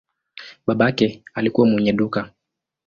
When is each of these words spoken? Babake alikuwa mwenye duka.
Babake 0.67 1.23
alikuwa 1.33 1.67
mwenye 1.67 1.93
duka. 1.93 2.33